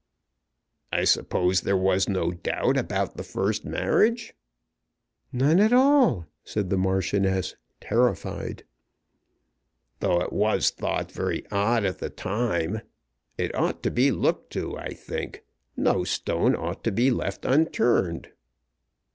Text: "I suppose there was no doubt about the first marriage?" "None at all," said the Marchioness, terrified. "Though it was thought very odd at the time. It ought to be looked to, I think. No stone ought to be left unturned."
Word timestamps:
"I 0.91 1.03
suppose 1.03 1.61
there 1.61 1.77
was 1.77 2.09
no 2.09 2.31
doubt 2.31 2.75
about 2.75 3.17
the 3.17 3.23
first 3.23 3.65
marriage?" 3.65 4.33
"None 5.31 5.59
at 5.59 5.73
all," 5.73 6.25
said 6.43 6.71
the 6.71 6.77
Marchioness, 6.79 7.55
terrified. 7.79 8.63
"Though 9.99 10.21
it 10.21 10.33
was 10.33 10.71
thought 10.71 11.11
very 11.11 11.43
odd 11.51 11.85
at 11.85 11.99
the 11.99 12.09
time. 12.09 12.81
It 13.37 13.53
ought 13.53 13.83
to 13.83 13.91
be 13.91 14.09
looked 14.09 14.51
to, 14.53 14.75
I 14.75 14.95
think. 14.95 15.43
No 15.77 16.03
stone 16.03 16.55
ought 16.55 16.83
to 16.85 16.91
be 16.91 17.11
left 17.11 17.45
unturned." 17.45 18.31